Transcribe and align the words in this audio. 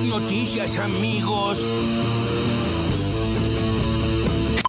noticias, 0.00 0.78
amigos. 0.78 1.64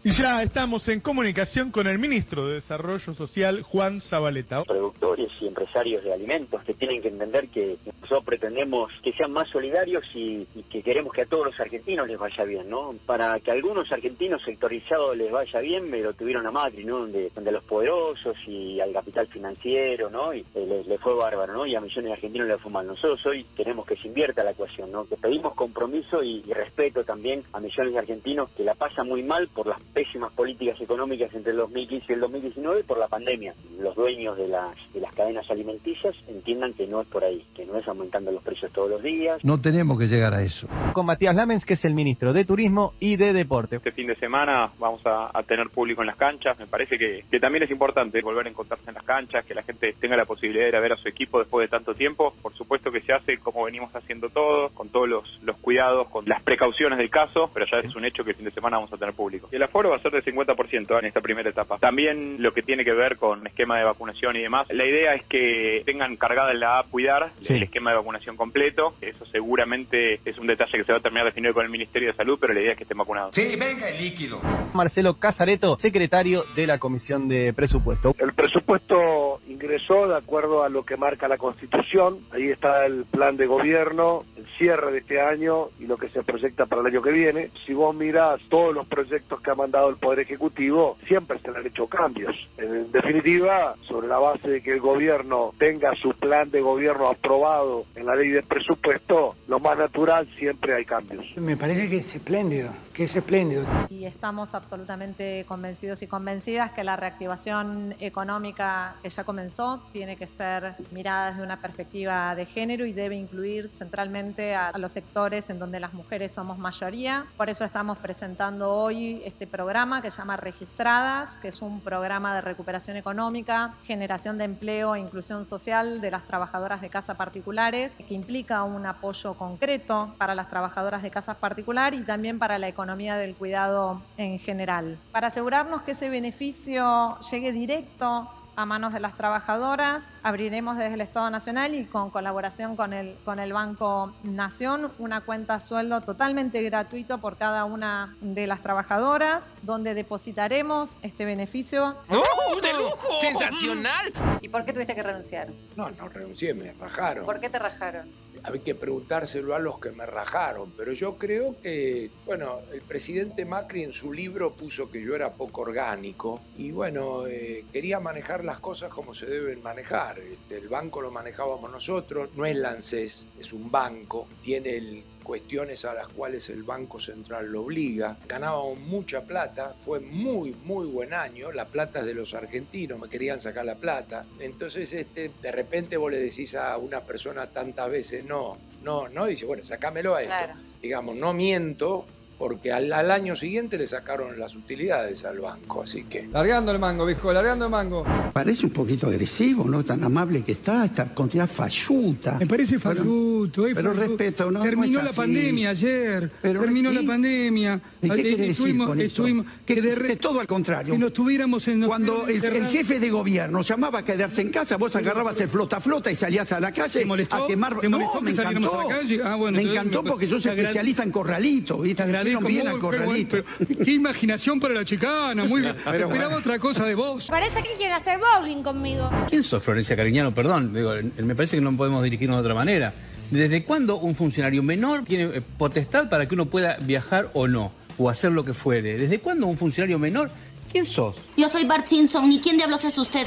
Y 0.08 0.12
ya 0.12 0.42
estamos 0.42 0.88
en 0.88 1.02
comunicación 1.02 1.70
con 1.70 1.86
el 1.86 2.00
ministro 2.00 2.48
de 2.48 2.54
Desarrollo 2.54 3.14
Social, 3.14 3.62
Juan 3.64 4.00
Zabaleta. 4.00 4.64
Productores 4.64 5.30
y 5.42 5.48
empresarios 5.48 6.02
de 6.02 6.14
alimentos 6.14 6.64
que 6.64 6.74
tienen 6.76 7.02
que 7.02 7.10
entender 7.10 7.50
que 7.50 7.76
nosotros 7.86 8.24
pretendemos 8.24 8.90
que 9.04 9.12
sean 9.12 9.34
más 9.34 9.50
solidarios 9.50 10.06
y, 10.16 10.46
que 10.70 10.82
queremos 10.82 11.12
que 11.12 11.24
a 11.24 11.26
todos 11.26 11.48
los 11.48 11.60
argentinos 11.60 12.08
les 12.08 12.18
vaya 12.18 12.46
bien, 12.46 12.70
¿no? 12.70 12.96
Para 13.06 13.38
que 13.42 13.52
a 13.52 13.54
algunos 13.54 13.92
argentinos 13.92 14.42
sectorizados 14.46 15.18
les 15.18 15.30
vaya 15.30 15.60
bien, 15.60 15.90
me 15.90 16.00
lo 16.00 16.14
tuvieron 16.14 16.48
a 16.48 16.52
Macri, 16.52 16.86
¿no? 16.86 17.00
Donde, 17.00 17.30
donde 17.36 17.50
a 17.50 17.54
los 17.54 17.66
poderosos 17.66 18.38
y 18.48 18.80
al 18.80 18.94
capital 18.94 19.28
financiero, 19.28 20.10
¿no? 20.10 20.34
Y 20.34 20.46
eh, 20.56 20.84
les 20.88 21.02
fue 21.02 21.16
bárbaro, 21.16 21.52
¿no? 21.52 21.66
Y 21.66 21.76
a 21.76 21.82
millones 21.82 22.06
de 22.06 22.14
argentinos 22.14 22.48
les 22.48 22.62
fue 22.62 22.72
mal. 22.72 22.88
Nosotros 22.88 23.20
hoy 23.26 23.46
queremos 23.58 23.86
que 23.86 23.98
se 23.98 24.08
invierta 24.08 24.42
la 24.42 24.52
ecuación, 24.52 24.90
¿no? 24.90 25.06
Que 25.06 25.18
pedimos 25.18 25.54
compromiso 25.54 26.24
y, 26.24 26.46
y 26.48 26.54
respeto 26.54 27.04
también 27.04 27.44
a 27.52 27.60
millones 27.60 27.92
de 27.92 28.00
argentinos 28.00 28.50
que 28.52 28.64
la 28.64 28.76
pasan 28.76 29.10
muy 29.10 29.22
mal 29.22 29.50
por 29.50 29.68
las 29.68 29.82
pésimas 29.98 30.32
políticas 30.34 30.80
económicas 30.80 31.34
entre 31.34 31.54
el 31.54 31.58
2015 31.58 32.06
y 32.08 32.14
el 32.14 32.20
2019 32.20 32.84
por 32.84 33.00
la 33.00 33.08
pandemia. 33.08 33.56
Los 33.80 33.96
dueños 33.96 34.38
de 34.38 34.48
las, 34.48 34.76
de 34.94 35.02
las 35.02 35.12
cadenas 35.16 35.50
alimenticias 35.50 36.16
entiendan 36.28 36.74
que 36.74 36.86
no 36.86 37.02
es 37.02 37.08
por 37.08 37.24
ahí, 37.24 37.44
que 37.56 37.66
no 37.66 37.76
es 37.78 37.88
aumentando 37.88 38.32
los 38.32 38.44
precios 38.44 38.72
todos 38.74 38.92
los 38.92 39.02
días. 39.02 39.44
No 39.44 39.60
tenemos 39.60 39.98
que 39.98 40.06
llegar 40.06 40.36
a 40.36 40.44
eso. 40.44 40.68
Con 40.94 41.08
Matías 41.08 41.36
Lamens, 41.36 41.66
que 41.66 41.74
es 41.74 41.84
el 41.84 41.96
ministro 41.96 42.32
de 42.32 42.46
Turismo 42.46 42.94
y 43.00 43.16
de 43.16 43.34
Deporte. 43.34 43.78
Este 43.78 43.92
fin 43.92 44.06
de 44.06 44.16
semana 44.18 44.72
vamos 44.78 45.02
a, 45.04 45.32
a 45.36 45.42
tener 45.42 45.72
público 45.72 46.02
en 46.02 46.08
las 46.08 46.18
canchas. 46.18 46.60
Me 46.60 46.68
parece 46.68 47.00
que, 47.00 47.24
que, 47.32 47.40
también 47.40 47.64
es 47.64 47.72
importante 47.72 48.22
volver 48.22 48.46
a 48.46 48.50
encontrarse 48.52 48.88
en 48.88 48.94
las 48.94 49.04
canchas, 49.04 49.46
que 49.46 49.56
la 49.56 49.64
gente 49.64 49.96
tenga 50.00 50.16
la 50.16 50.26
posibilidad 50.26 50.66
de 50.66 50.70
ir 50.70 50.76
a 50.76 50.80
ver 50.80 50.94
a 50.94 50.98
su 50.98 51.08
equipo 51.08 51.40
después 51.40 51.66
de 51.66 51.76
tanto 51.76 51.96
tiempo. 51.96 52.36
Por 52.44 52.54
supuesto 52.54 52.92
que 52.92 53.02
se 53.02 53.14
hace 53.14 53.40
como 53.40 53.64
venimos 53.64 53.92
haciendo 53.96 54.30
todo, 54.30 54.70
con 54.76 54.90
todos 54.90 55.10
los, 55.10 55.40
los 55.42 55.58
cuidados, 55.58 56.08
con 56.10 56.26
las 56.28 56.44
precauciones 56.44 57.00
del 57.00 57.10
caso, 57.10 57.50
pero 57.52 57.66
ya 57.66 57.80
es 57.80 57.96
un 57.96 58.06
hecho 58.06 58.24
que 58.24 58.30
el 58.30 58.36
fin 58.36 58.46
de 58.46 58.52
semana 58.52 58.78
vamos 58.78 58.94
a 58.94 58.98
tener 58.98 59.16
público. 59.16 59.50
Y 59.52 59.56
el 59.56 59.64
aforo 59.64 59.87
va 59.90 59.98
a 59.98 60.02
ser 60.02 60.12
de 60.12 60.24
50% 60.24 61.00
en 61.00 61.06
esta 61.06 61.22
primera 61.22 61.50
etapa. 61.50 61.78
También 61.78 62.42
lo 62.42 62.54
que 62.54 62.62
tiene 62.62 62.84
que 62.84 62.94
ver 62.94 63.18
con 63.18 63.46
esquema 63.48 63.78
de 63.78 63.86
vacunación 63.86 64.36
y 64.36 64.42
demás. 64.42 64.68
La 64.70 64.86
idea 64.86 65.14
es 65.14 65.24
que 65.26 65.84
tengan 65.86 66.16
cargada 66.18 66.52
en 66.52 66.60
la 66.60 66.80
app 66.80 66.90
Cuidar 66.90 67.32
sí. 67.42 67.54
el 67.54 67.64
esquema 67.64 67.92
de 67.92 67.98
vacunación 67.98 68.36
completo. 68.36 68.96
Eso 69.02 69.26
seguramente 69.26 70.20
es 70.26 70.38
un 70.38 70.48
detalle 70.48 70.78
que 70.78 70.84
se 70.84 70.92
va 70.92 71.00
a 71.00 71.02
terminar 71.02 71.26
definido 71.26 71.54
con 71.54 71.66
el 71.66 71.72
Ministerio 71.72 72.10
de 72.10 72.16
Salud, 72.16 72.38
pero 72.40 72.54
la 72.54 72.62
idea 72.62 72.72
es 72.72 72.78
que 72.78 72.84
estén 72.84 72.98
vacunados. 72.98 73.36
Sí, 73.36 73.56
venga 73.58 73.90
el 73.90 73.98
líquido. 73.98 74.40
Marcelo 74.74 75.16
Casareto, 75.16 75.78
secretario 75.80 76.44
de 76.56 76.68
la 76.68 76.80
Comisión 76.80 77.28
de 77.28 77.54
Presupuesto. 77.54 78.14
El 78.18 78.34
presupuesto 78.34 79.40
ingresó 79.48 80.08
de 80.08 80.16
acuerdo 80.16 80.64
a 80.64 80.70
lo 80.70 80.84
que 80.84 80.98
marca 80.98 81.28
la 81.28 81.38
Constitución. 81.38 82.20
Ahí 82.32 82.50
está 82.50 82.86
el 82.86 83.06
plan 83.06 83.38
de 83.38 83.48
gobierno, 83.48 84.24
el 84.38 84.46
cierre 84.58 84.92
de 84.92 85.00
este 85.00 85.22
año 85.22 85.70
y 85.80 85.86
lo 85.86 85.98
que 85.98 86.10
se 86.10 86.24
proyecta 86.24 86.66
para 86.66 86.82
el 86.82 86.88
año 86.88 87.02
que 87.02 87.12
viene. 87.12 87.52
Si 87.66 87.74
vos 87.74 87.96
mirás 87.96 88.40
todos 88.50 88.74
los 88.74 88.88
proyectos 88.88 89.42
que 89.42 89.52
ha 89.52 89.56
mandado 89.56 89.77
el 89.86 89.98
Poder 89.98 90.20
Ejecutivo, 90.20 90.98
siempre 91.08 91.40
se 91.40 91.52
le 91.52 91.60
han 91.60 91.68
hecho 91.68 91.88
cambios. 91.88 92.36
En 92.58 92.92
definitiva, 92.92 93.76
sobre 93.88 94.08
la 94.08 94.18
base 94.18 94.48
de 94.50 94.62
que 94.62 94.74
el 94.74 94.80
gobierno 94.80 95.54
tenga 95.58 95.94
su 95.96 96.14
plan 96.14 96.50
de 96.50 96.62
gobierno 96.62 97.08
aprobado 97.08 97.86
en 97.96 98.06
la 98.06 98.16
ley 98.16 98.30
de 98.30 98.44
presupuesto, 98.44 99.36
lo 99.48 99.60
más 99.60 99.78
natural 99.78 100.28
siempre 100.38 100.76
hay 100.76 100.86
cambios. 100.86 101.26
Me 101.36 101.56
parece 101.56 101.90
que 101.90 101.98
es 101.98 102.16
espléndido, 102.16 102.72
que 102.94 103.04
es 103.04 103.16
espléndido. 103.16 103.64
Y 103.90 104.06
estamos 104.06 104.54
absolutamente 104.54 105.46
convencidos 105.48 106.02
y 106.02 106.08
convencidas 106.08 106.72
que 106.72 106.84
la 106.84 106.96
reactivación 106.96 107.96
económica 108.00 108.96
que 109.02 109.10
ya 109.10 109.24
comenzó 109.24 109.84
tiene 109.92 110.16
que 110.16 110.28
ser 110.28 110.76
mirada 110.92 111.32
desde 111.32 111.44
una 111.44 111.62
perspectiva 111.62 112.34
de 112.36 112.46
género 112.46 112.86
y 112.86 112.94
debe 112.94 113.16
incluir 113.16 113.70
centralmente 113.70 114.56
a, 114.56 114.70
a 114.70 114.78
los 114.78 114.92
sectores 114.92 115.50
en 115.50 115.60
donde 115.60 115.80
las 115.80 115.94
mujeres 115.94 116.32
somos 116.32 116.58
mayoría. 116.58 117.26
Por 117.38 117.50
eso 117.50 117.64
estamos 117.64 117.98
presentando 117.98 118.74
hoy 118.74 119.22
este 119.24 119.46
programa 119.46 119.67
que 120.02 120.12
se 120.12 120.20
llama 120.20 120.38
Registradas, 120.38 121.36
que 121.38 121.50
es 121.50 121.62
un 121.62 121.82
programa 121.82 122.34
de 122.34 122.40
recuperación 122.40 122.96
económica, 122.96 123.74
generación 123.84 124.38
de 124.38 124.46
empleo 124.46 124.96
e 124.96 125.00
inclusión 125.00 125.44
social 125.44 126.00
de 126.00 126.10
las 126.10 126.24
trabajadoras 126.24 126.80
de 126.80 126.90
casa 126.90 127.16
particulares, 127.16 127.92
que 128.08 128.14
implica 128.14 128.64
un 128.64 128.86
apoyo 128.86 129.34
concreto 129.34 130.16
para 130.18 130.36
las 130.36 130.48
trabajadoras 130.48 131.04
de 131.04 131.12
casas 131.12 131.36
particular 131.36 131.94
y 131.94 132.04
también 132.04 132.40
para 132.40 132.58
la 132.60 132.70
economía 132.70 133.18
del 133.18 133.36
cuidado 133.36 134.02
en 134.16 134.40
general. 134.40 135.00
Para 135.12 135.28
asegurarnos 135.28 135.82
que 135.82 135.92
ese 135.92 136.08
beneficio 136.08 137.20
llegue 137.30 137.52
directo 137.52 138.30
a 138.58 138.66
manos 138.66 138.92
de 138.92 139.00
las 139.00 139.16
trabajadoras. 139.16 140.16
Abriremos 140.24 140.78
desde 140.78 140.96
el 140.96 141.02
Estado 141.02 141.30
Nacional 141.30 141.76
y 141.76 141.86
con 141.86 142.10
colaboración 142.10 142.76
con 142.76 142.92
el, 142.92 143.18
con 143.24 143.40
el 143.40 143.54
Banco 143.54 144.14
Nación 144.24 144.92
una 144.98 145.22
cuenta 145.22 145.60
sueldo 145.60 146.02
totalmente 146.02 146.62
gratuito 146.64 147.20
por 147.20 147.38
cada 147.38 147.66
una 147.66 148.16
de 148.20 148.48
las 148.48 148.62
trabajadoras, 148.62 149.52
donde 149.62 149.94
depositaremos 149.94 150.98
este 151.04 151.24
beneficio. 151.24 151.96
¡Oh, 152.10 152.60
de 152.60 152.74
lujo! 152.74 153.22
¡Sensacional! 153.22 154.12
¿Y 154.42 154.50
por 154.50 154.66
qué 154.66 154.74
tuviste 154.74 154.96
que 154.96 155.04
renunciar? 155.04 155.50
No, 155.76 155.92
no 155.92 156.10
renuncié, 156.10 156.56
me 156.56 156.74
rajaron. 156.74 157.26
¿Por 157.26 157.40
qué 157.40 157.50
te 157.50 157.60
rajaron? 157.60 158.12
Hay 158.44 158.60
que 158.60 158.76
preguntárselo 158.76 159.56
a 159.56 159.60
los 159.60 159.80
que 159.80 159.92
me 159.92 160.06
rajaron, 160.06 160.74
pero 160.76 160.94
yo 160.94 161.18
creo 161.18 161.60
que, 161.62 162.10
bueno, 162.26 162.60
el 162.72 162.82
presidente 162.82 163.46
Macri 163.46 163.84
en 163.84 163.94
su 163.94 164.14
libro 164.14 164.54
puso 164.54 164.90
que 164.90 165.02
yo 165.02 165.16
era 165.16 165.34
poco 165.34 165.62
orgánico 165.62 166.42
y 166.58 166.72
bueno, 166.72 167.28
eh, 167.28 167.66
quería 167.72 168.00
manejar 168.00 168.44
las 168.44 168.60
cosas 168.60 168.92
como 168.92 169.14
se 169.14 169.26
deben 169.26 169.62
manejar. 169.62 170.20
Este, 170.20 170.58
el 170.58 170.70
banco 170.70 171.02
lo 171.02 171.12
manejábamos 171.12 171.72
nosotros, 171.72 172.30
no 172.36 172.46
es 172.46 172.56
Lancés, 172.56 173.26
es 173.40 173.54
un 173.54 173.72
banco, 173.72 174.28
tiene 174.42 174.78
el 174.78 175.04
cuestiones 175.28 175.84
a 175.84 175.94
las 175.94 176.08
cuales 176.08 176.50
el 176.50 176.64
Banco 176.64 177.02
Central 177.02 177.52
lo 177.52 177.64
obliga. 177.64 178.18
Ganábamos 178.30 178.80
mucha 178.80 179.26
plata, 179.26 179.74
fue 179.74 180.00
muy, 180.00 180.56
muy 180.64 180.88
buen 180.88 181.14
año, 181.14 181.52
la 181.52 181.66
plata 181.66 182.00
es 182.00 182.06
de 182.06 182.14
los 182.14 182.34
argentinos, 182.34 182.98
me 182.98 183.10
querían 183.10 183.42
sacar 183.42 183.66
la 183.66 183.76
plata. 183.76 184.26
Entonces, 184.40 184.94
este, 184.94 185.30
de 185.42 185.52
repente 185.52 185.98
vos 185.98 186.10
le 186.10 186.20
decís 186.20 186.56
a 186.56 186.78
una 186.78 187.02
persona 187.02 187.48
tantas 187.48 187.90
veces, 187.90 188.24
no, 188.24 188.58
no, 188.84 189.10
no, 189.10 189.26
dice, 189.26 189.46
bueno, 189.46 189.66
sacámelo 189.66 190.16
a 190.16 190.22
esto. 190.22 190.34
Claro. 190.34 190.54
Digamos, 190.82 191.18
no 191.18 191.34
miento, 191.34 192.06
porque 192.38 192.72
al, 192.72 192.94
al, 192.94 193.10
año 193.10 193.36
siguiente 193.36 193.78
le 193.78 193.88
sacaron 193.88 194.40
las 194.40 194.56
utilidades 194.56 195.26
al 195.26 195.40
banco, 195.40 195.82
así 195.82 196.04
que... 196.04 196.28
Largando 196.28 196.72
el 196.72 196.80
mango, 196.80 197.06
viejo, 197.06 197.34
largando 197.34 197.66
el 197.66 197.72
mango. 197.72 198.06
Parece 198.32 198.66
un 198.66 198.72
poquito 198.72 199.08
agresivo, 199.08 199.66
¿no? 199.66 199.84
Tan 199.84 200.04
amable 200.04 200.44
que 200.44 200.52
está, 200.52 200.86
esta 200.86 201.14
continuidad 201.14 201.50
falluta. 201.50 202.38
Me 202.40 202.46
parece 202.46 202.78
falluto. 202.78 203.64
Pero, 203.64 203.76
pero 203.76 203.94
respeto, 203.94 204.52
¿no? 204.52 204.62
Terminó 204.62 205.00
no 205.00 205.06
la 205.06 205.14
pandemia 205.14 205.72
ayer, 205.72 206.32
pero, 206.42 206.62
terminó 206.62 206.92
¿y? 206.92 206.96
la 206.96 207.02
pandemia. 207.04 207.82
¿Y 208.02 208.10
qué 208.10 208.22
quiere 208.22 208.48
estuvimos, 208.50 208.90
decir 208.90 209.06
estuvimos, 209.08 209.46
que, 209.66 209.76
que, 209.76 209.82
de, 209.82 210.16
todo 210.18 210.40
al 210.40 210.48
contrario. 210.48 210.94
Que 210.94 211.00
no 211.00 211.08
estuviéramos 211.08 211.68
en... 211.68 211.86
Cuando 211.86 212.28
el, 212.28 212.44
el, 212.44 212.68
jefe 212.68 213.00
de 213.00 213.10
gobierno 213.10 213.62
llamaba 213.62 214.00
a 214.00 214.04
quedarse 214.04 214.42
en 214.42 214.50
casa, 214.50 214.78
vos 214.78 214.96
agarrabas 214.96 215.40
el 215.40 215.50
flota-flota 215.50 216.12
y 216.12 216.16
salías 216.16 216.52
a 216.52 216.60
la 216.60 216.72
calle 216.72 217.00
¿Te 217.00 217.06
molestó? 217.06 217.44
a 217.44 217.48
quemar... 217.48 217.80
¿Te 217.80 217.90
molestó 217.90 218.16
no, 218.16 218.22
me 218.22 218.32
encantó. 218.32 218.80
A 218.80 218.84
la 218.84 218.90
calle? 218.90 219.22
Ah, 219.24 219.36
bueno, 219.36 219.58
me 219.58 219.64
encantó 219.64 220.04
me, 220.04 220.10
porque 220.12 220.28
sos 220.28 220.46
especialista 220.46 221.04
en 221.04 221.12
corralito, 221.12 221.80
¿viste? 221.80 222.04
Al 222.36 222.80
corralito. 222.80 223.38
Pero, 223.60 223.84
qué 223.84 223.92
imaginación 223.92 224.60
para 224.60 224.74
la 224.74 224.86
chicana, 224.86 225.46
muy 225.46 225.62
bien. 225.62 225.76
Pero 225.84 226.06
Esperaba 226.06 226.26
bueno. 226.26 226.38
otra 226.38 226.60
cosa 226.60 226.86
de 226.86 226.96
vos. 226.96 227.28
Parece 227.28 227.64
que 227.64 227.72
quiere 227.78 227.94
hacer 227.94 228.20
bowling 228.20 228.64
conmigo. 228.64 229.10
¿Quién 229.30 229.44
sos, 229.44 229.64
Florencia 229.64 229.96
Cariñano? 229.96 230.34
Perdón, 230.34 230.74
digo, 230.74 230.94
me 231.24 231.36
parece 231.36 231.58
que 231.58 231.62
no 231.62 231.76
podemos 231.76 232.04
dirigirnos 232.04 232.38
de 232.38 232.42
otra 232.42 232.56
manera. 232.56 232.94
¿Desde 233.32 233.64
cuándo 233.64 233.98
un 233.98 234.16
funcionario 234.16 234.64
menor 234.64 235.04
tiene 235.04 235.42
potestad 235.42 236.10
para 236.10 236.28
que 236.28 236.36
uno 236.36 236.46
pueda 236.46 236.78
viajar 236.82 237.30
o 237.34 237.48
no? 237.48 237.72
O 237.98 238.10
hacer 238.10 238.32
lo 238.32 238.46
que 238.46 238.54
fuere. 238.54 238.98
¿Desde 238.98 239.20
cuándo 239.20 239.48
un 239.48 239.58
funcionario 239.58 240.00
menor? 240.00 240.30
¿Quién 240.72 240.86
sos? 240.86 241.16
Yo 241.36 241.50
soy 241.50 241.66
Bart 241.66 241.86
Simpson. 241.86 242.32
¿Y 242.32 242.40
quién 242.40 242.58
diablos 242.58 242.84
es 242.86 242.98
usted? 242.98 243.26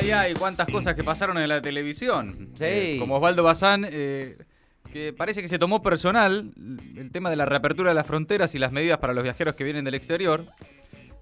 Ay, 0.00 0.10
ay, 0.12 0.34
cuántas 0.34 0.68
cosas 0.68 0.94
que 0.94 1.04
pasaron 1.04 1.36
en 1.38 1.48
la 1.48 1.60
televisión. 1.60 2.50
Sí. 2.54 2.64
Eh, 2.64 2.96
como 2.98 3.16
Osvaldo 3.16 3.42
Bazán, 3.42 3.86
eh, 3.88 4.36
que 4.92 5.12
parece 5.12 5.42
que 5.42 5.48
se 5.48 5.58
tomó 5.58 5.82
personal 5.82 6.52
el 6.96 7.10
tema 7.10 7.30
de 7.30 7.36
la 7.36 7.44
reapertura 7.44 7.90
de 7.90 7.94
las 7.94 8.06
fronteras 8.06 8.54
y 8.54 8.58
las 8.58 8.72
medidas 8.72 8.98
para 8.98 9.12
los 9.12 9.22
viajeros 9.22 9.54
que 9.54 9.64
vienen 9.64 9.84
del 9.84 9.94
exterior. 9.94 10.44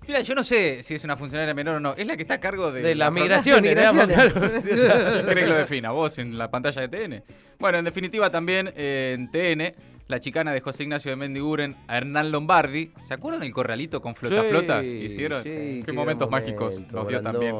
Mira, 0.06 0.20
yo 0.20 0.34
no 0.34 0.42
sé 0.42 0.82
si 0.82 0.94
es 0.94 1.04
una 1.04 1.16
funcionaria 1.16 1.52
menor 1.52 1.76
o 1.76 1.80
no. 1.80 1.94
Es 1.94 2.06
la 2.06 2.16
que 2.16 2.22
está 2.22 2.34
a 2.34 2.40
cargo 2.40 2.72
de, 2.72 2.80
de 2.80 2.94
la, 2.94 3.06
la 3.06 3.10
migración. 3.10 3.62
Claro, 3.64 4.08
¿Qué 5.28 5.34
que 5.34 5.46
lo 5.46 5.56
defina? 5.56 5.90
¿Vos 5.90 6.18
en 6.18 6.38
la 6.38 6.50
pantalla 6.50 6.86
de 6.86 6.88
TN? 6.88 7.22
Bueno, 7.58 7.78
en 7.78 7.84
definitiva 7.84 8.30
también 8.30 8.72
eh, 8.74 9.16
en 9.18 9.30
TN, 9.30 9.74
la 10.08 10.20
chicana 10.20 10.52
de 10.52 10.60
José 10.60 10.84
Ignacio 10.84 11.10
de 11.10 11.16
Mendiguren 11.16 11.76
a 11.86 11.98
Hernán 11.98 12.32
Lombardi. 12.32 12.90
¿Se 13.06 13.12
acuerdan 13.12 13.42
el 13.42 13.52
corralito 13.52 14.00
con 14.00 14.14
flota 14.14 14.42
sí, 14.42 14.48
flota? 14.48 14.82
¿Hicieron? 14.82 15.42
Sí, 15.42 15.82
qué, 15.84 15.92
momentos 15.92 16.30
mágicos 16.30 16.80
nos 16.90 17.06
dio 17.06 17.20
también 17.20 17.54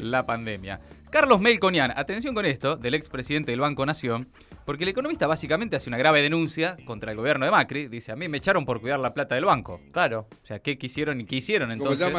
la 0.00 0.26
pandemia. 0.26 0.80
Carlos 1.10 1.40
Melconian, 1.40 1.90
atención 1.96 2.34
con 2.34 2.44
esto, 2.44 2.76
del 2.76 2.92
expresidente 2.94 3.52
del 3.52 3.60
Banco 3.60 3.86
Nación, 3.86 4.28
porque 4.66 4.84
el 4.84 4.90
economista 4.90 5.26
básicamente 5.26 5.76
hace 5.76 5.88
una 5.88 5.96
grave 5.96 6.20
denuncia 6.20 6.76
contra 6.84 7.10
el 7.10 7.16
gobierno 7.16 7.46
de 7.46 7.50
Macri. 7.50 7.88
Dice, 7.88 8.12
a 8.12 8.16
mí 8.16 8.28
me 8.28 8.36
echaron 8.36 8.66
por 8.66 8.82
cuidar 8.82 9.00
la 9.00 9.14
plata 9.14 9.34
del 9.34 9.46
banco. 9.46 9.80
Claro. 9.90 10.28
O 10.30 10.46
sea, 10.46 10.58
¿qué 10.58 10.76
quisieron 10.76 11.22
y 11.22 11.24
qué 11.24 11.36
hicieron 11.36 11.72
entonces 11.72 12.12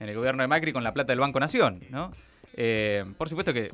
en 0.00 0.08
el 0.08 0.16
gobierno 0.16 0.42
de 0.42 0.48
Macri 0.48 0.72
con 0.72 0.82
la 0.82 0.92
plata 0.92 1.12
del 1.12 1.20
Banco 1.20 1.38
Nación? 1.38 1.80
¿no? 1.90 2.10
Eh, 2.54 3.04
por 3.16 3.28
supuesto 3.28 3.54
que 3.54 3.70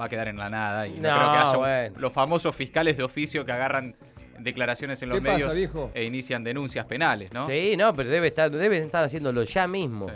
va 0.00 0.06
a 0.06 0.08
quedar 0.08 0.26
en 0.26 0.38
la 0.38 0.50
nada 0.50 0.88
y 0.88 0.98
no, 0.98 1.08
No, 1.08 1.14
creo 1.14 1.32
que 1.32 1.38
haya 1.38 1.56
bueno. 1.56 2.00
los 2.00 2.12
famosos 2.12 2.56
fiscales 2.56 2.96
de 2.96 3.04
oficio 3.04 3.44
que 3.44 3.52
agarran 3.52 3.94
declaraciones 4.42 5.02
en 5.02 5.08
los 5.10 5.18
¿Qué 5.18 5.22
pasa, 5.22 5.34
medios 5.36 5.54
viejo? 5.54 5.90
e 5.94 6.04
inician 6.04 6.42
denuncias 6.44 6.84
penales, 6.86 7.32
¿no? 7.32 7.46
Sí, 7.46 7.76
no, 7.76 7.94
pero 7.94 8.10
debe 8.10 8.28
estar, 8.28 8.50
deben 8.50 8.82
estar 8.82 9.04
haciéndolo 9.04 9.42
ya 9.44 9.66
mismo. 9.66 10.06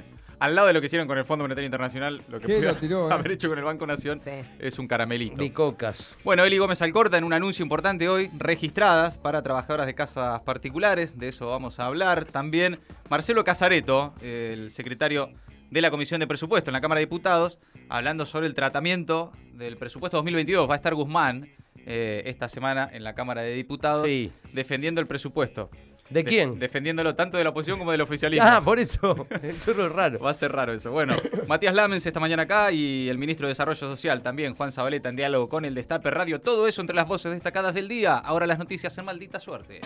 Al 0.40 0.54
lado 0.54 0.66
de 0.66 0.74
lo 0.74 0.80
que 0.80 0.86
hicieron 0.86 1.06
con 1.06 1.16
el 1.16 1.24
Fondo 1.24 1.44
Monetario 1.44 1.66
Internacional, 1.66 2.20
lo 2.28 2.40
que 2.40 2.46
pudieron 2.46 2.74
Lo 2.74 2.80
tiró, 2.80 3.08
¿eh? 3.08 3.14
haber 3.14 3.32
hecho 3.32 3.48
con 3.48 3.56
el 3.56 3.64
Banco 3.64 3.86
Nación 3.86 4.20
es 4.58 4.78
un 4.78 4.86
caramelito. 4.88 5.36
Bicocas. 5.36 6.18
Bueno, 6.24 6.44
Eli 6.44 6.58
Gómez 6.58 6.82
Alcorta 6.82 7.16
en 7.16 7.24
un 7.24 7.32
anuncio 7.32 7.62
importante 7.62 8.08
hoy, 8.08 8.30
registradas 8.36 9.16
para 9.16 9.42
trabajadoras 9.42 9.86
de 9.86 9.94
casas 9.94 10.40
particulares, 10.40 11.18
de 11.18 11.28
eso 11.28 11.48
vamos 11.48 11.78
a 11.78 11.86
hablar. 11.86 12.24
También 12.24 12.80
Marcelo 13.08 13.44
Casareto, 13.44 14.12
el 14.22 14.70
secretario 14.70 15.30
de 15.70 15.80
la 15.80 15.90
Comisión 15.90 16.20
de 16.20 16.26
Presupuesto 16.26 16.70
en 16.70 16.74
la 16.74 16.80
Cámara 16.80 16.98
de 16.98 17.06
Diputados, 17.06 17.58
hablando 17.88 18.26
sobre 18.26 18.46
el 18.46 18.54
tratamiento 18.54 19.32
del 19.52 19.76
presupuesto 19.76 20.18
2022. 20.18 20.68
Va 20.68 20.74
a 20.74 20.76
estar 20.76 20.94
Guzmán 20.94 21.48
eh, 21.86 22.22
esta 22.26 22.48
semana 22.48 22.88
en 22.92 23.04
la 23.04 23.14
Cámara 23.14 23.42
de 23.42 23.54
Diputados 23.54 24.08
defendiendo 24.52 25.00
el 25.00 25.06
presupuesto. 25.06 25.70
¿De 26.10 26.22
quién? 26.22 26.58
defendiéndolo 26.58 27.14
tanto 27.14 27.38
de 27.38 27.44
la 27.44 27.50
oposición 27.50 27.78
como 27.78 27.90
del 27.90 28.02
oficialismo. 28.02 28.46
Ah, 28.46 28.60
por 28.62 28.78
eso. 28.78 29.26
Eso 29.42 29.70
es 29.70 29.92
raro. 29.92 30.18
Va 30.20 30.30
a 30.30 30.34
ser 30.34 30.52
raro 30.52 30.72
eso. 30.72 30.90
Bueno, 30.90 31.16
Matías 31.48 31.74
Lamens 31.74 32.04
esta 32.04 32.20
mañana 32.20 32.42
acá 32.42 32.72
y 32.72 33.08
el 33.08 33.16
ministro 33.18 33.46
de 33.46 33.52
Desarrollo 33.52 33.88
Social 33.88 34.22
también, 34.22 34.54
Juan 34.54 34.70
Zabaleta, 34.70 35.08
en 35.08 35.16
diálogo 35.16 35.48
con 35.48 35.64
el 35.64 35.74
Destape 35.74 36.10
Radio. 36.10 36.40
Todo 36.40 36.68
eso 36.68 36.82
entre 36.82 36.94
las 36.94 37.08
voces 37.08 37.32
destacadas 37.32 37.74
del 37.74 37.88
día. 37.88 38.18
Ahora 38.18 38.46
las 38.46 38.58
noticias 38.58 38.96
en 38.98 39.06
maldita 39.06 39.40
suerte. 39.40 39.80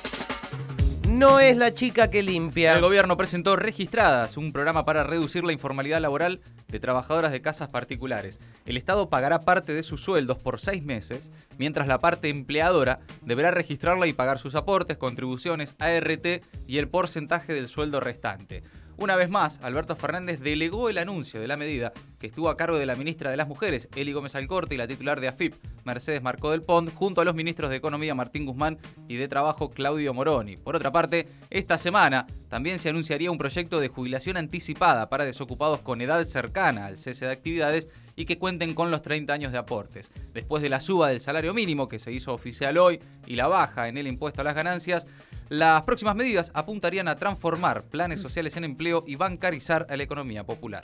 No 1.18 1.40
es 1.40 1.56
la 1.56 1.72
chica 1.72 2.10
que 2.10 2.22
limpia. 2.22 2.74
El 2.74 2.80
gobierno 2.80 3.16
presentó 3.16 3.56
Registradas, 3.56 4.36
un 4.36 4.52
programa 4.52 4.84
para 4.84 5.02
reducir 5.02 5.42
la 5.42 5.52
informalidad 5.52 6.00
laboral 6.00 6.40
de 6.68 6.78
trabajadoras 6.78 7.32
de 7.32 7.40
casas 7.40 7.70
particulares. 7.70 8.38
El 8.66 8.76
Estado 8.76 9.10
pagará 9.10 9.40
parte 9.40 9.74
de 9.74 9.82
sus 9.82 10.00
sueldos 10.00 10.38
por 10.38 10.60
seis 10.60 10.84
meses, 10.84 11.32
mientras 11.58 11.88
la 11.88 11.98
parte 11.98 12.28
empleadora 12.28 13.00
deberá 13.20 13.50
registrarla 13.50 14.06
y 14.06 14.12
pagar 14.12 14.38
sus 14.38 14.54
aportes, 14.54 14.96
contribuciones, 14.96 15.74
ART 15.80 16.44
y 16.68 16.78
el 16.78 16.86
porcentaje 16.86 17.52
del 17.52 17.66
sueldo 17.66 17.98
restante. 17.98 18.62
Una 18.98 19.14
vez 19.14 19.30
más, 19.30 19.60
Alberto 19.62 19.94
Fernández 19.94 20.40
delegó 20.40 20.90
el 20.90 20.98
anuncio 20.98 21.40
de 21.40 21.46
la 21.46 21.56
medida 21.56 21.92
que 22.18 22.26
estuvo 22.26 22.48
a 22.48 22.56
cargo 22.56 22.78
de 22.78 22.86
la 22.86 22.96
ministra 22.96 23.30
de 23.30 23.36
las 23.36 23.46
Mujeres, 23.46 23.88
Eli 23.94 24.12
Gómez 24.12 24.34
Alcorte, 24.34 24.74
y 24.74 24.78
la 24.78 24.88
titular 24.88 25.20
de 25.20 25.28
AFIP, 25.28 25.54
Mercedes 25.84 26.20
Marcó 26.20 26.50
del 26.50 26.62
Pont, 26.62 26.92
junto 26.92 27.20
a 27.20 27.24
los 27.24 27.36
ministros 27.36 27.70
de 27.70 27.76
Economía, 27.76 28.16
Martín 28.16 28.44
Guzmán, 28.44 28.76
y 29.06 29.14
de 29.14 29.28
Trabajo, 29.28 29.70
Claudio 29.70 30.12
Moroni. 30.14 30.56
Por 30.56 30.74
otra 30.74 30.90
parte, 30.90 31.28
esta 31.48 31.78
semana 31.78 32.26
también 32.48 32.80
se 32.80 32.88
anunciaría 32.88 33.30
un 33.30 33.38
proyecto 33.38 33.78
de 33.78 33.86
jubilación 33.86 34.36
anticipada 34.36 35.08
para 35.08 35.24
desocupados 35.24 35.80
con 35.80 36.00
edad 36.00 36.24
cercana 36.24 36.86
al 36.86 36.98
cese 36.98 37.26
de 37.26 37.32
actividades 37.32 37.88
y 38.16 38.24
que 38.24 38.38
cuenten 38.38 38.74
con 38.74 38.90
los 38.90 39.02
30 39.02 39.32
años 39.32 39.52
de 39.52 39.58
aportes. 39.58 40.10
Después 40.34 40.60
de 40.60 40.70
la 40.70 40.80
suba 40.80 41.08
del 41.08 41.20
salario 41.20 41.54
mínimo 41.54 41.86
que 41.86 42.00
se 42.00 42.10
hizo 42.10 42.34
oficial 42.34 42.76
hoy 42.78 42.98
y 43.26 43.36
la 43.36 43.46
baja 43.46 43.86
en 43.86 43.96
el 43.96 44.08
impuesto 44.08 44.40
a 44.40 44.44
las 44.44 44.56
ganancias, 44.56 45.06
las 45.48 45.82
próximas 45.82 46.14
medidas 46.14 46.50
apuntarían 46.54 47.08
a 47.08 47.16
transformar 47.16 47.84
planes 47.84 48.20
sociales 48.20 48.56
en 48.56 48.64
empleo 48.64 49.04
y 49.06 49.16
bancarizar 49.16 49.86
a 49.88 49.96
la 49.96 50.02
economía 50.02 50.44
popular. 50.44 50.82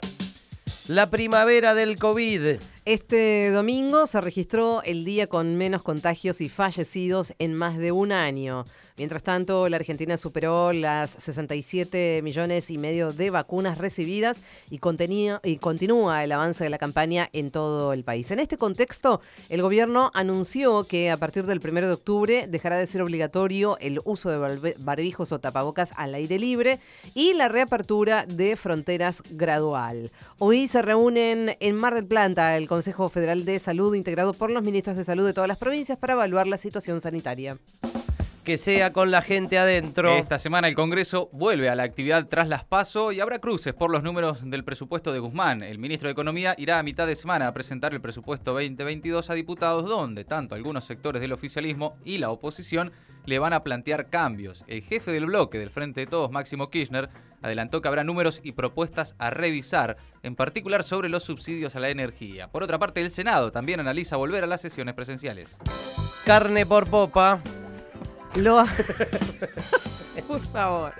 La 0.87 1.09
primavera 1.09 1.73
del 1.73 1.97
COVID. 1.97 2.57
Este 2.85 3.49
domingo 3.49 4.05
se 4.05 4.21
registró 4.21 4.83
el 4.83 5.05
día 5.05 5.25
con 5.25 5.55
menos 5.55 5.81
contagios 5.81 6.39
y 6.39 6.49
fallecidos 6.49 7.33
en 7.39 7.55
más 7.55 7.79
de 7.79 7.91
un 7.91 8.11
año. 8.11 8.63
Mientras 8.97 9.23
tanto, 9.23 9.67
la 9.67 9.75
Argentina 9.75 10.15
superó 10.15 10.71
las 10.71 11.11
67 11.11 12.21
millones 12.23 12.71
y 12.71 12.77
medio 12.77 13.11
de 13.11 13.29
vacunas 13.29 13.77
recibidas 13.77 14.37
y, 14.69 14.77
continúa 14.77 16.23
el 16.23 16.31
avance 16.31 16.63
de 16.63 16.69
la 16.69 16.77
campaña 16.77 17.29
en 17.33 17.51
todo 17.51 17.91
el 17.91 18.05
país. 18.05 18.31
En 18.31 18.39
este 18.39 18.55
contexto, 18.55 19.19
el 19.49 19.61
gobierno 19.61 20.11
anunció 20.13 20.85
que 20.85 21.11
a 21.11 21.17
partir 21.17 21.45
del 21.45 21.59
1 21.59 21.87
de 21.87 21.91
octubre 21.91 22.47
dejará 22.47 22.77
de 22.77 22.87
ser 22.87 23.01
obligatorio 23.01 23.77
el 23.81 23.99
uso 24.05 24.29
de 24.29 24.73
barbijos 24.77 25.33
o 25.33 25.39
tapabocas 25.39 25.91
al 25.97 26.15
aire 26.15 26.39
libre 26.39 26.79
y 27.13 27.33
la 27.33 27.49
reapertura 27.49 28.25
de 28.25 28.55
fronteras 28.55 29.23
gradual. 29.29 30.09
Hoy 30.37 30.69
se 30.69 30.81
reúnen 30.81 31.57
en 31.59 31.75
Mar 31.75 31.95
del 31.95 32.05
Plata 32.05 32.55
el 32.55 32.69
Consejo 32.75 33.07
Federal 33.07 33.45
de 33.45 33.57
Salud 33.57 33.95
integrado 33.95 34.33
por 34.33 34.51
los 34.51 34.61
ministros 34.61 34.97
de 34.97 35.05
salud 35.05 35.25
de 35.25 35.33
todas 35.33 35.47
las 35.47 35.57
provincias 35.57 35.97
para 35.97 36.11
evaluar 36.11 36.45
la 36.45 36.57
situación 36.57 36.99
sanitaria. 36.99 37.57
Que 38.45 38.59
sea 38.59 38.93
con 38.93 39.09
la 39.09 39.23
gente 39.23 39.57
adentro. 39.57 40.15
Esta 40.15 40.37
semana 40.37 40.67
el 40.67 40.75
Congreso 40.75 41.29
vuelve 41.33 41.67
a 41.67 41.73
la 41.73 41.81
actividad 41.81 42.27
tras 42.27 42.47
las 42.47 42.63
PASO 42.63 43.11
y 43.11 43.19
habrá 43.19 43.39
cruces 43.39 43.73
por 43.73 43.89
los 43.89 44.03
números 44.03 44.47
del 44.47 44.63
presupuesto 44.63 45.11
de 45.11 45.17
Guzmán. 45.17 45.63
El 45.63 45.79
ministro 45.79 46.07
de 46.07 46.11
Economía 46.11 46.53
irá 46.59 46.77
a 46.77 46.83
mitad 46.83 47.07
de 47.07 47.15
semana 47.15 47.47
a 47.47 47.53
presentar 47.53 47.95
el 47.95 48.01
presupuesto 48.01 48.53
2022 48.53 49.31
a 49.31 49.33
diputados, 49.33 49.85
donde 49.89 50.25
tanto 50.25 50.53
algunos 50.53 50.85
sectores 50.85 51.23
del 51.23 51.33
oficialismo 51.33 51.97
y 52.05 52.19
la 52.19 52.29
oposición 52.29 52.91
le 53.25 53.39
van 53.39 53.51
a 53.51 53.63
plantear 53.63 54.11
cambios. 54.11 54.63
El 54.67 54.83
jefe 54.83 55.11
del 55.11 55.25
bloque 55.25 55.57
del 55.57 55.71
Frente 55.71 56.01
de 56.01 56.07
Todos, 56.07 56.29
Máximo 56.29 56.69
Kirchner, 56.69 57.09
adelantó 57.41 57.81
que 57.81 57.87
habrá 57.87 58.03
números 58.03 58.41
y 58.43 58.51
propuestas 58.51 59.15
a 59.17 59.31
revisar, 59.31 59.97
en 60.21 60.35
particular 60.35 60.83
sobre 60.83 61.09
los 61.09 61.23
subsidios 61.23 61.75
a 61.75 61.79
la 61.79 61.89
energía. 61.89 62.51
Por 62.51 62.61
otra 62.61 62.77
parte, 62.77 63.01
el 63.01 63.09
Senado 63.09 63.51
también 63.51 63.79
analiza 63.79 64.17
volver 64.17 64.43
a 64.43 64.47
las 64.47 64.61
sesiones 64.61 64.93
presenciales. 64.93 65.57
Carne 66.25 66.67
por 66.67 66.87
popa. 66.87 67.41
Lo... 68.35 68.63
Por 70.27 70.45
favor. 70.47 70.93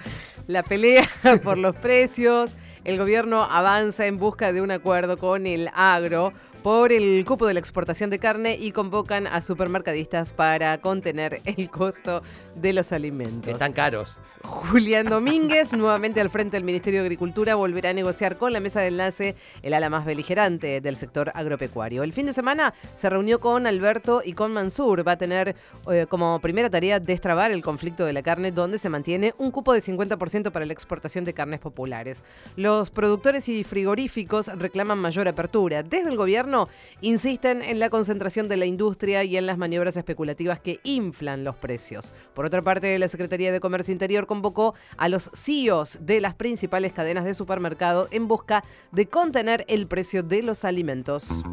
La 0.48 0.64
pelea 0.64 1.10
por 1.44 1.58
los 1.58 1.76
precios. 1.76 2.52
El 2.84 2.98
gobierno 2.98 3.44
avanza 3.44 4.06
en 4.06 4.20
busca 4.20 4.54
de 4.54 4.62
un 4.62 4.72
acuerdo 4.72 5.18
con 5.18 5.48
el 5.48 5.70
agro 5.74 6.34
por 6.66 6.92
el 6.92 7.24
cupo 7.26 7.46
de 7.46 7.54
la 7.54 7.60
exportación 7.60 8.10
de 8.10 8.18
carne 8.18 8.58
y 8.60 8.72
convocan 8.72 9.28
a 9.28 9.44
supermercadistas 9.44 10.34
para 10.34 10.82
contener 10.82 11.40
el 11.46 11.70
costo 11.70 12.24
de 12.56 12.74
los 12.74 12.92
alimentos. 12.92 13.54
Están 13.54 13.72
caros. 13.72 14.18
Julián 14.46 15.08
Domínguez, 15.08 15.74
nuevamente 15.74 16.22
al 16.22 16.30
frente 16.30 16.58
del 16.58 16.64
Ministerio 16.64 17.02
de 17.02 17.06
Agricultura, 17.06 17.56
volverá 17.56 17.90
a 17.90 17.94
negociar 17.94 18.38
con 18.38 18.54
la 18.54 18.60
mesa 18.60 18.80
de 18.80 18.88
enlace, 18.88 19.36
el 19.64 19.74
ala 19.74 19.90
más 19.90 20.06
beligerante 20.06 20.82
del 20.82 20.98
sector 20.98 21.32
agropecuario. 21.34 22.04
El 22.04 22.14
fin 22.14 22.28
de 22.28 22.34
semana 22.34 22.74
se 22.96 23.10
reunió 23.10 23.40
con 23.40 23.66
Alberto 23.66 24.22
y 24.24 24.34
con 24.34 24.54
Mansur. 24.54 25.08
Va 25.08 25.14
a 25.14 25.18
tener 25.18 25.56
eh, 25.92 26.06
como 26.08 26.40
primera 26.40 26.70
tarea 26.70 27.00
destrabar 27.00 27.52
el 27.52 27.64
conflicto 27.64 28.06
de 28.06 28.14
la 28.14 28.22
carne, 28.22 28.52
donde 28.52 28.78
se 28.78 28.90
mantiene 28.90 29.34
un 29.38 29.52
cupo 29.52 29.74
de 29.74 29.82
50% 29.82 30.52
para 30.52 30.66
la 30.66 30.74
exportación 30.74 31.26
de 31.26 31.34
carnes 31.34 31.60
populares. 31.60 32.24
Los 32.56 32.92
productores 32.92 33.50
y 33.50 33.64
frigoríficos 33.64 34.48
reclaman 34.48 35.00
mayor 35.00 35.28
apertura. 35.28 35.82
Desde 35.82 36.10
el 36.10 36.18
gobierno 36.18 36.55
insisten 37.02 37.62
en 37.62 37.80
la 37.80 37.90
concentración 37.90 38.48
de 38.48 38.58
la 38.58 38.66
industria 38.66 39.24
y 39.24 39.38
en 39.38 39.46
las 39.46 39.58
maniobras 39.58 39.98
especulativas 39.98 40.60
que 40.60 40.80
inflan 40.84 41.44
los 41.44 41.56
precios. 41.56 42.14
Por 42.34 42.46
otra 42.46 42.62
parte, 42.62 42.98
la 43.00 43.08
Secretaría 43.08 43.52
de 43.52 43.60
Comercio 43.60 43.92
Interior 43.92 44.28
convocó 44.28 44.76
a 44.98 45.10
los 45.10 45.30
CEOs 45.34 46.00
de 46.02 46.22
las 46.22 46.36
principales 46.36 46.94
cadenas 46.94 47.26
de 47.26 47.34
supermercado 47.34 48.08
en 48.12 48.28
busca 48.28 48.64
de 48.92 49.08
contener 49.08 49.66
el 49.68 49.88
precio 49.88 50.24
de 50.24 50.44
los 50.44 50.66
alimentos. 50.66 51.44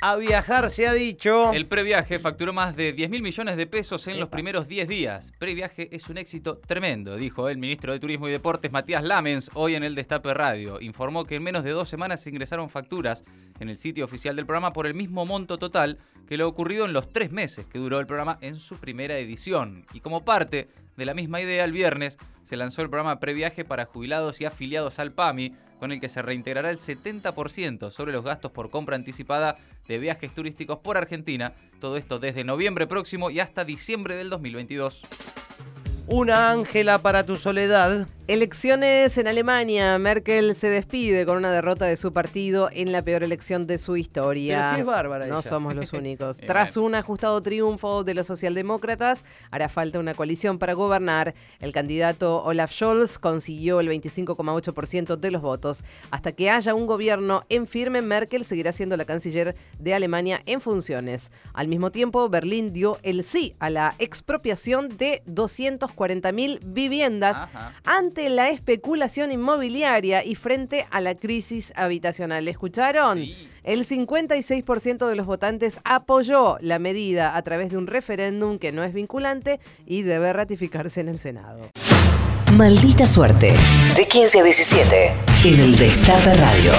A 0.00 0.14
viajar 0.14 0.70
se 0.70 0.86
ha 0.86 0.92
dicho. 0.92 1.52
El 1.52 1.66
previaje 1.66 2.20
facturó 2.20 2.52
más 2.52 2.76
de 2.76 2.92
10 2.92 3.10
mil 3.10 3.20
millones 3.20 3.56
de 3.56 3.66
pesos 3.66 4.06
en 4.06 4.20
los 4.20 4.28
primeros 4.28 4.68
10 4.68 4.86
días. 4.86 5.32
Previaje 5.40 5.88
es 5.90 6.08
un 6.08 6.18
éxito 6.18 6.58
tremendo, 6.58 7.16
dijo 7.16 7.48
el 7.48 7.58
ministro 7.58 7.92
de 7.92 7.98
Turismo 7.98 8.28
y 8.28 8.30
Deportes 8.30 8.70
Matías 8.70 9.02
Lamens 9.02 9.50
hoy 9.54 9.74
en 9.74 9.82
el 9.82 9.96
Destape 9.96 10.32
Radio. 10.34 10.80
Informó 10.80 11.24
que 11.24 11.34
en 11.34 11.42
menos 11.42 11.64
de 11.64 11.72
dos 11.72 11.88
semanas 11.88 12.20
se 12.20 12.30
ingresaron 12.30 12.70
facturas 12.70 13.24
en 13.58 13.70
el 13.70 13.76
sitio 13.76 14.04
oficial 14.04 14.27
del 14.36 14.46
programa 14.46 14.72
por 14.72 14.86
el 14.86 14.94
mismo 14.94 15.24
monto 15.26 15.58
total 15.58 15.98
que 16.28 16.36
lo 16.36 16.46
ocurrido 16.46 16.84
en 16.84 16.92
los 16.92 17.12
tres 17.12 17.30
meses 17.30 17.66
que 17.66 17.78
duró 17.78 17.98
el 18.00 18.06
programa 18.06 18.38
en 18.42 18.60
su 18.60 18.76
primera 18.76 19.16
edición. 19.18 19.86
Y 19.92 20.00
como 20.00 20.24
parte 20.24 20.68
de 20.96 21.06
la 21.06 21.14
misma 21.14 21.40
idea, 21.40 21.64
el 21.64 21.72
viernes 21.72 22.18
se 22.42 22.56
lanzó 22.56 22.82
el 22.82 22.90
programa 22.90 23.20
Previaje 23.20 23.64
para 23.64 23.86
jubilados 23.86 24.40
y 24.40 24.44
afiliados 24.44 24.98
al 24.98 25.12
PAMI, 25.12 25.54
con 25.78 25.92
el 25.92 26.00
que 26.00 26.08
se 26.08 26.22
reintegrará 26.22 26.70
el 26.70 26.78
70% 26.78 27.90
sobre 27.90 28.12
los 28.12 28.24
gastos 28.24 28.50
por 28.50 28.68
compra 28.68 28.96
anticipada 28.96 29.56
de 29.86 29.98
viajes 29.98 30.34
turísticos 30.34 30.78
por 30.78 30.96
Argentina. 30.96 31.52
Todo 31.80 31.96
esto 31.96 32.18
desde 32.18 32.44
noviembre 32.44 32.86
próximo 32.86 33.30
y 33.30 33.40
hasta 33.40 33.64
diciembre 33.64 34.16
del 34.16 34.28
2022. 34.28 35.02
Una 36.08 36.50
ángela 36.50 36.98
para 36.98 37.24
tu 37.24 37.36
soledad. 37.36 38.08
Elecciones 38.28 39.16
en 39.16 39.26
Alemania. 39.26 39.98
Merkel 39.98 40.54
se 40.54 40.68
despide 40.68 41.24
con 41.24 41.38
una 41.38 41.50
derrota 41.50 41.86
de 41.86 41.96
su 41.96 42.12
partido 42.12 42.68
en 42.70 42.92
la 42.92 43.00
peor 43.00 43.22
elección 43.22 43.66
de 43.66 43.78
su 43.78 43.96
historia. 43.96 44.58
Pero 44.58 44.74
sí 44.74 44.80
es 44.80 44.86
bárbara 44.86 45.26
No 45.28 45.38
ella. 45.38 45.48
somos 45.48 45.74
los 45.74 45.94
únicos. 45.94 46.36
Tras 46.36 46.76
un 46.76 46.94
ajustado 46.94 47.42
triunfo 47.42 48.04
de 48.04 48.12
los 48.12 48.26
socialdemócratas, 48.26 49.24
hará 49.50 49.70
falta 49.70 49.98
una 49.98 50.12
coalición 50.12 50.58
para 50.58 50.74
gobernar. 50.74 51.32
El 51.58 51.72
candidato 51.72 52.44
Olaf 52.44 52.70
Scholz 52.70 53.18
consiguió 53.18 53.80
el 53.80 53.88
25,8% 53.88 55.16
de 55.16 55.30
los 55.30 55.40
votos. 55.40 55.82
Hasta 56.10 56.32
que 56.32 56.50
haya 56.50 56.74
un 56.74 56.86
gobierno 56.86 57.44
en 57.48 57.66
firme, 57.66 58.02
Merkel 58.02 58.44
seguirá 58.44 58.72
siendo 58.72 58.98
la 58.98 59.06
canciller 59.06 59.56
de 59.78 59.94
Alemania 59.94 60.42
en 60.44 60.60
funciones. 60.60 61.30
Al 61.54 61.68
mismo 61.68 61.90
tiempo, 61.90 62.28
Berlín 62.28 62.74
dio 62.74 62.98
el 63.02 63.24
sí 63.24 63.54
a 63.58 63.70
la 63.70 63.94
expropiación 63.98 64.98
de 64.98 65.22
240.000 65.26 66.58
viviendas 66.62 67.48
ante 67.86 68.17
ante 68.18 68.30
la 68.30 68.50
especulación 68.50 69.30
inmobiliaria 69.30 70.24
y 70.24 70.34
frente 70.34 70.86
a 70.90 71.00
la 71.00 71.14
crisis 71.14 71.72
habitacional. 71.76 72.44
¿Le 72.44 72.50
escucharon? 72.50 73.22
El 73.62 73.86
56% 73.86 75.06
de 75.06 75.14
los 75.14 75.24
votantes 75.24 75.78
apoyó 75.84 76.56
la 76.60 76.80
medida 76.80 77.36
a 77.36 77.42
través 77.42 77.70
de 77.70 77.76
un 77.76 77.86
referéndum 77.86 78.58
que 78.58 78.72
no 78.72 78.82
es 78.82 78.92
vinculante 78.92 79.60
y 79.86 80.02
debe 80.02 80.32
ratificarse 80.32 81.00
en 81.00 81.08
el 81.08 81.20
Senado. 81.20 81.70
Maldita 82.54 83.06
suerte. 83.06 83.54
De 83.96 84.08
15 84.08 84.40
a 84.40 84.42
17. 84.42 85.12
En 85.44 85.60
el 85.60 85.76
Destape 85.76 86.34
Radio. 86.34 86.72